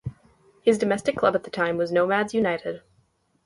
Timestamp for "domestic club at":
0.79-1.43